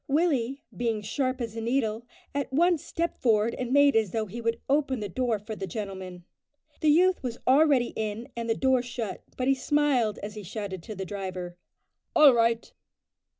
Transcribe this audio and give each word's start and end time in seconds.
Willie, 0.07 0.63
being 0.75 1.03
sharp 1.03 1.39
as 1.41 1.55
a 1.55 1.61
needle, 1.61 2.07
at 2.33 2.51
once 2.51 2.83
stepped 2.83 3.19
forward 3.19 3.53
and 3.53 3.71
made 3.71 3.95
as 3.95 4.09
though 4.09 4.25
he 4.25 4.41
would 4.41 4.59
open 4.67 4.99
the 4.99 5.07
door 5.07 5.37
for 5.37 5.55
the 5.55 5.67
gentleman. 5.67 6.25
The 6.79 6.89
youth 6.89 7.21
was 7.21 7.37
already 7.45 7.93
in 7.95 8.27
and 8.35 8.49
the 8.49 8.55
door 8.55 8.81
shut, 8.81 9.21
but 9.37 9.47
he 9.47 9.53
smiled 9.53 10.17
as 10.23 10.33
he 10.33 10.41
shouted 10.41 10.81
to 10.81 10.95
the 10.95 11.05
driver, 11.05 11.55
"All 12.15 12.33
right!" 12.33 12.73